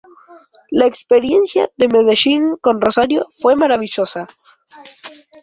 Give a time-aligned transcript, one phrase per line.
[0.71, 4.25] La experiencia de Medellín con Rosario fue maravillosa".